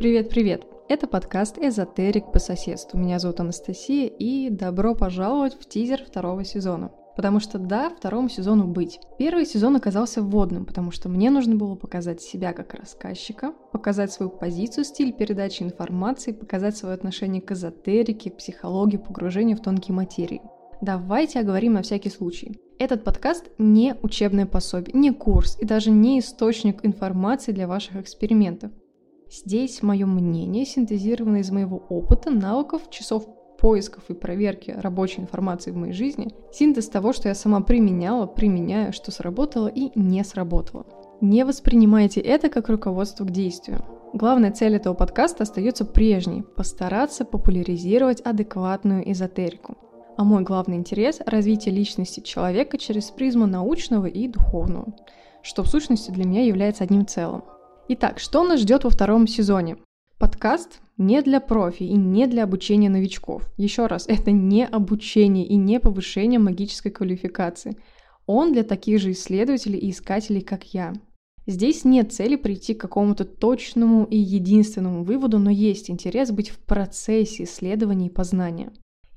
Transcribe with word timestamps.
Привет-привет! 0.00 0.64
Это 0.88 1.06
подкаст 1.06 1.58
«Эзотерик 1.58 2.32
по 2.32 2.38
соседству». 2.38 2.98
Меня 2.98 3.18
зовут 3.18 3.38
Анастасия, 3.40 4.06
и 4.06 4.48
добро 4.48 4.94
пожаловать 4.94 5.52
в 5.60 5.68
тизер 5.68 6.02
второго 6.02 6.42
сезона. 6.42 6.90
Потому 7.16 7.38
что 7.38 7.58
да, 7.58 7.90
второму 7.90 8.30
сезону 8.30 8.66
быть. 8.66 8.98
Первый 9.18 9.44
сезон 9.44 9.76
оказался 9.76 10.22
вводным, 10.22 10.64
потому 10.64 10.90
что 10.90 11.10
мне 11.10 11.28
нужно 11.28 11.54
было 11.54 11.74
показать 11.74 12.22
себя 12.22 12.54
как 12.54 12.72
рассказчика, 12.72 13.52
показать 13.72 14.10
свою 14.10 14.30
позицию, 14.30 14.84
стиль 14.84 15.12
передачи 15.12 15.62
информации, 15.62 16.32
показать 16.32 16.78
свое 16.78 16.94
отношение 16.94 17.42
к 17.42 17.52
эзотерике, 17.52 18.30
психологии, 18.30 18.96
погружению 18.96 19.58
в 19.58 19.60
тонкие 19.60 19.94
материи. 19.94 20.40
Давайте 20.80 21.40
оговорим 21.40 21.74
на 21.74 21.82
всякий 21.82 22.08
случай. 22.08 22.58
Этот 22.78 23.04
подкаст 23.04 23.50
не 23.58 23.94
учебное 24.00 24.46
пособие, 24.46 24.98
не 24.98 25.10
курс 25.10 25.58
и 25.60 25.66
даже 25.66 25.90
не 25.90 26.20
источник 26.20 26.86
информации 26.86 27.52
для 27.52 27.68
ваших 27.68 27.96
экспериментов. 27.96 28.72
Здесь 29.30 29.80
мое 29.82 30.06
мнение, 30.06 30.66
синтезированное 30.66 31.42
из 31.42 31.52
моего 31.52 31.80
опыта, 31.88 32.30
навыков, 32.30 32.82
часов 32.90 33.28
поисков 33.58 34.02
и 34.08 34.14
проверки 34.14 34.72
рабочей 34.76 35.20
информации 35.20 35.70
в 35.70 35.76
моей 35.76 35.92
жизни, 35.92 36.34
синтез 36.52 36.88
того, 36.88 37.12
что 37.12 37.28
я 37.28 37.36
сама 37.36 37.60
применяла, 37.60 38.26
применяю, 38.26 38.92
что 38.92 39.12
сработало 39.12 39.68
и 39.68 39.92
не 39.94 40.24
сработало. 40.24 40.84
Не 41.20 41.44
воспринимайте 41.44 42.20
это 42.20 42.48
как 42.48 42.68
руководство 42.68 43.24
к 43.24 43.30
действию. 43.30 43.84
Главная 44.14 44.50
цель 44.50 44.74
этого 44.74 44.94
подкаста 44.94 45.44
остается 45.44 45.84
прежней– 45.84 46.42
постараться 46.56 47.24
популяризировать 47.24 48.20
адекватную 48.22 49.08
эзотерику. 49.12 49.76
А 50.16 50.24
мой 50.24 50.42
главный 50.42 50.76
интерес– 50.76 51.20
развитие 51.26 51.72
личности 51.72 52.18
человека 52.18 52.78
через 52.78 53.10
призму 53.10 53.46
научного 53.46 54.06
и 54.06 54.26
духовного, 54.26 54.92
что 55.42 55.62
в 55.62 55.68
сущности 55.68 56.10
для 56.10 56.24
меня 56.24 56.44
является 56.44 56.82
одним 56.82 57.06
целым– 57.06 57.44
Итак, 57.92 58.20
что 58.20 58.44
нас 58.44 58.60
ждет 58.60 58.84
во 58.84 58.90
втором 58.90 59.26
сезоне? 59.26 59.76
Подкаст 60.16 60.80
не 60.96 61.22
для 61.22 61.40
профи 61.40 61.82
и 61.82 61.94
не 61.94 62.28
для 62.28 62.44
обучения 62.44 62.88
новичков. 62.88 63.50
Еще 63.56 63.86
раз, 63.86 64.06
это 64.06 64.30
не 64.30 64.64
обучение 64.64 65.44
и 65.44 65.56
не 65.56 65.80
повышение 65.80 66.38
магической 66.38 66.92
квалификации. 66.92 67.76
Он 68.26 68.52
для 68.52 68.62
таких 68.62 69.00
же 69.00 69.10
исследователей 69.10 69.80
и 69.80 69.90
искателей, 69.90 70.40
как 70.40 70.72
я. 70.72 70.92
Здесь 71.48 71.84
нет 71.84 72.12
цели 72.12 72.36
прийти 72.36 72.74
к 72.74 72.80
какому-то 72.80 73.24
точному 73.24 74.04
и 74.04 74.16
единственному 74.16 75.02
выводу, 75.02 75.40
но 75.40 75.50
есть 75.50 75.90
интерес 75.90 76.30
быть 76.30 76.50
в 76.50 76.60
процессе 76.60 77.42
исследования 77.42 78.06
и 78.06 78.10
познания. 78.10 78.70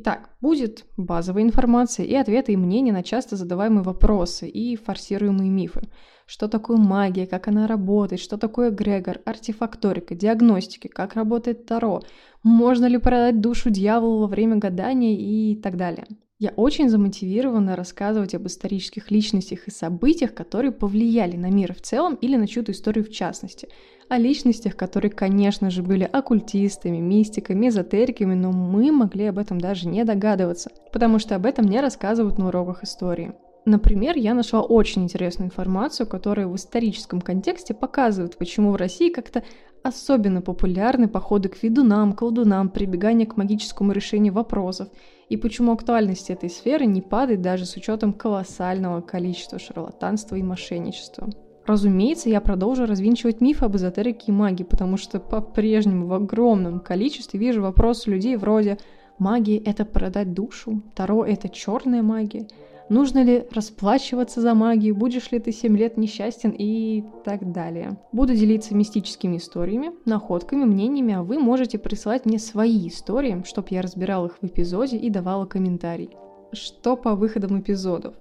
Итак, 0.00 0.30
будет 0.40 0.86
базовая 0.96 1.42
информация 1.42 2.06
и 2.06 2.14
ответы 2.14 2.52
и 2.52 2.56
мнения 2.56 2.92
на 2.92 3.02
часто 3.02 3.34
задаваемые 3.34 3.82
вопросы 3.82 4.48
и 4.48 4.76
форсируемые 4.76 5.50
мифы 5.50 5.82
что 6.28 6.46
такое 6.46 6.76
магия, 6.76 7.26
как 7.26 7.48
она 7.48 7.66
работает, 7.66 8.20
что 8.20 8.36
такое 8.36 8.68
эгрегор, 8.68 9.20
артефакторика, 9.24 10.14
диагностики, 10.14 10.86
как 10.86 11.14
работает 11.14 11.64
Таро, 11.64 12.02
можно 12.42 12.84
ли 12.84 12.98
продать 12.98 13.40
душу 13.40 13.70
дьяволу 13.70 14.20
во 14.20 14.26
время 14.26 14.56
гадания 14.56 15.16
и 15.16 15.56
так 15.56 15.78
далее. 15.78 16.06
Я 16.40 16.50
очень 16.50 16.88
замотивирована 16.88 17.74
рассказывать 17.74 18.32
об 18.36 18.46
исторических 18.46 19.10
личностях 19.10 19.66
и 19.66 19.72
событиях, 19.72 20.34
которые 20.34 20.70
повлияли 20.70 21.36
на 21.36 21.50
мир 21.50 21.74
в 21.74 21.80
целом 21.80 22.14
или 22.14 22.36
на 22.36 22.46
чью-то 22.46 22.70
историю 22.70 23.04
в 23.04 23.10
частности. 23.10 23.68
О 24.08 24.18
личностях, 24.18 24.76
которые, 24.76 25.10
конечно 25.10 25.68
же, 25.68 25.82
были 25.82 26.04
оккультистами, 26.04 26.98
мистиками, 26.98 27.66
эзотериками, 27.66 28.34
но 28.34 28.52
мы 28.52 28.92
могли 28.92 29.24
об 29.24 29.38
этом 29.38 29.60
даже 29.60 29.88
не 29.88 30.04
догадываться, 30.04 30.70
потому 30.92 31.18
что 31.18 31.34
об 31.34 31.44
этом 31.44 31.66
не 31.66 31.80
рассказывают 31.80 32.38
на 32.38 32.46
уроках 32.48 32.84
истории. 32.84 33.34
Например, 33.68 34.16
я 34.16 34.32
нашла 34.32 34.62
очень 34.62 35.02
интересную 35.02 35.48
информацию, 35.48 36.06
которая 36.06 36.46
в 36.46 36.56
историческом 36.56 37.20
контексте 37.20 37.74
показывает, 37.74 38.38
почему 38.38 38.72
в 38.72 38.76
России 38.76 39.10
как-то 39.10 39.42
особенно 39.82 40.40
популярны 40.40 41.06
походы 41.06 41.50
к 41.50 41.62
ведунам, 41.62 42.14
колдунам, 42.14 42.70
прибегание 42.70 43.26
к 43.26 43.36
магическому 43.36 43.92
решению 43.92 44.32
вопросов, 44.32 44.88
и 45.28 45.36
почему 45.36 45.72
актуальность 45.72 46.30
этой 46.30 46.48
сферы 46.48 46.86
не 46.86 47.02
падает 47.02 47.42
даже 47.42 47.66
с 47.66 47.76
учетом 47.76 48.14
колоссального 48.14 49.02
количества 49.02 49.58
шарлатанства 49.58 50.36
и 50.36 50.42
мошенничества. 50.42 51.28
Разумеется, 51.66 52.30
я 52.30 52.40
продолжу 52.40 52.86
развенчивать 52.86 53.42
мифы 53.42 53.66
об 53.66 53.76
эзотерике 53.76 54.24
и 54.28 54.32
магии, 54.32 54.64
потому 54.64 54.96
что 54.96 55.20
по-прежнему 55.20 56.06
в 56.06 56.14
огромном 56.14 56.80
количестве 56.80 57.38
вижу 57.38 57.60
вопросы 57.60 58.08
людей 58.08 58.36
вроде 58.36 58.78
«магия– 59.18 59.58
это 59.66 59.84
продать 59.84 60.32
душу», 60.32 60.80
«таро– 60.94 61.22
это 61.26 61.50
черная 61.50 62.02
магия», 62.02 62.48
нужно 62.88 63.22
ли 63.22 63.46
расплачиваться 63.50 64.40
за 64.40 64.54
магию, 64.54 64.94
будешь 64.94 65.30
ли 65.30 65.38
ты 65.38 65.52
7 65.52 65.76
лет 65.76 65.96
несчастен 65.96 66.50
и 66.50 67.04
так 67.24 67.52
далее. 67.52 67.98
Буду 68.12 68.34
делиться 68.34 68.74
мистическими 68.74 69.36
историями, 69.36 69.92
находками, 70.04 70.64
мнениями, 70.64 71.14
а 71.14 71.22
вы 71.22 71.38
можете 71.38 71.78
присылать 71.78 72.26
мне 72.26 72.38
свои 72.38 72.88
истории, 72.88 73.42
чтобы 73.46 73.68
я 73.70 73.82
разбирал 73.82 74.26
их 74.26 74.38
в 74.40 74.46
эпизоде 74.46 74.96
и 74.96 75.10
давала 75.10 75.46
комментарий. 75.46 76.10
Что 76.52 76.96
по 76.96 77.14
выходам 77.14 77.60
эпизодов? 77.60 78.14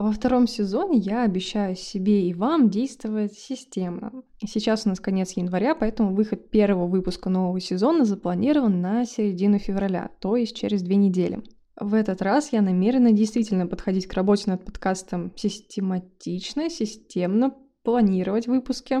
Во 0.00 0.12
втором 0.12 0.46
сезоне 0.46 0.96
я 0.96 1.24
обещаю 1.24 1.76
себе 1.76 2.26
и 2.26 2.32
вам 2.32 2.70
действовать 2.70 3.34
системно. 3.34 4.22
Сейчас 4.42 4.86
у 4.86 4.88
нас 4.88 4.98
конец 4.98 5.32
января, 5.32 5.74
поэтому 5.74 6.14
выход 6.14 6.48
первого 6.48 6.86
выпуска 6.86 7.28
нового 7.28 7.60
сезона 7.60 8.06
запланирован 8.06 8.80
на 8.80 9.04
середину 9.04 9.58
февраля, 9.58 10.08
то 10.18 10.36
есть 10.36 10.56
через 10.56 10.80
две 10.80 10.96
недели. 10.96 11.42
В 11.80 11.94
этот 11.94 12.20
раз 12.20 12.52
я 12.52 12.60
намерена 12.60 13.10
действительно 13.10 13.66
подходить 13.66 14.06
к 14.06 14.12
работе 14.12 14.50
над 14.50 14.62
подкастом 14.66 15.32
систематично, 15.34 16.68
системно, 16.68 17.54
планировать 17.82 18.46
выпуски, 18.46 18.98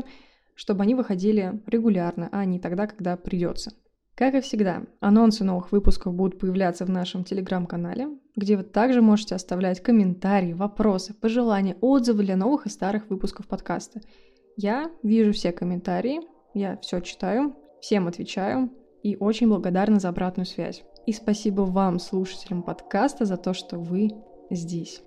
чтобы 0.54 0.82
они 0.82 0.94
выходили 0.94 1.62
регулярно, 1.66 2.30
а 2.32 2.46
не 2.46 2.58
тогда, 2.58 2.86
когда 2.86 3.18
придется. 3.18 3.72
Как 4.14 4.34
и 4.34 4.40
всегда, 4.40 4.84
анонсы 5.00 5.44
новых 5.44 5.72
выпусков 5.72 6.14
будут 6.14 6.38
появляться 6.38 6.86
в 6.86 6.90
нашем 6.90 7.22
телеграм-канале, 7.22 8.08
где 8.34 8.56
вы 8.56 8.62
также 8.62 9.02
можете 9.02 9.34
оставлять 9.34 9.82
комментарии, 9.82 10.54
вопросы, 10.54 11.12
пожелания, 11.12 11.76
отзывы 11.82 12.22
для 12.22 12.36
новых 12.36 12.64
и 12.64 12.70
старых 12.70 13.10
выпусков 13.10 13.46
подкаста. 13.46 14.00
Я 14.56 14.90
вижу 15.02 15.32
все 15.32 15.52
комментарии, 15.52 16.20
я 16.54 16.78
все 16.78 17.00
читаю, 17.00 17.56
всем 17.82 18.08
отвечаю 18.08 18.70
и 19.02 19.16
очень 19.16 19.48
благодарна 19.48 20.00
за 20.00 20.08
обратную 20.08 20.46
связь. 20.46 20.82
И 21.10 21.12
спасибо 21.12 21.62
вам, 21.62 21.98
слушателям 21.98 22.62
подкаста, 22.62 23.24
за 23.24 23.36
то, 23.36 23.52
что 23.52 23.80
вы 23.80 24.12
здесь. 24.48 25.02